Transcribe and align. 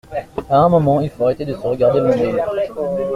À 0.49 0.57
un 0.57 0.67
moment, 0.67 0.99
il 0.99 1.11
faut 1.11 1.25
arrêter 1.25 1.45
de 1.45 1.53
se 1.53 1.59
regarder 1.59 1.99
le 1.99 2.07
nombril. 2.07 2.43